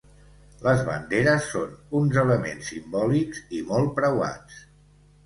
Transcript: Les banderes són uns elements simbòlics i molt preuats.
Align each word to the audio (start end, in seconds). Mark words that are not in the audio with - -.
Les 0.67 0.79
banderes 0.85 1.49
són 1.55 1.75
uns 1.99 2.17
elements 2.21 2.71
simbòlics 2.73 3.43
i 3.59 3.61
molt 3.69 3.93
preuats. 4.01 4.65